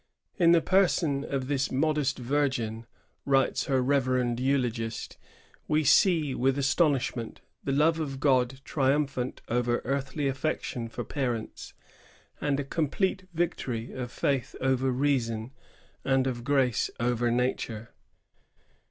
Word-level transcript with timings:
"In 0.37 0.51
the 0.51 0.63
person 0.63 1.23
of 1.23 1.47
this 1.47 1.71
modest 1.71 2.17
virgin," 2.17 2.87
writes 3.23 3.65
her 3.65 3.83
reverend 3.83 4.39
eulogist, 4.39 5.15
"we 5.67 5.83
see, 5.83 6.33
with 6.33 6.57
astonishment, 6.57 7.41
the 7.63 7.71
love 7.71 7.99
of 7.99 8.19
God 8.19 8.61
triumphant 8.65 9.43
over 9.47 9.79
earthly 9.85 10.27
affection 10.27 10.89
for 10.89 11.03
parents, 11.03 11.75
and 12.41 12.59
a 12.59 12.63
complete 12.63 13.27
victory 13.35 13.91
of 13.91 14.11
faith 14.11 14.55
over 14.59 14.89
reason 14.89 15.51
and 16.03 16.25
of 16.25 16.43
grace 16.43 16.89
over 16.99 17.29
nature." 17.29 17.93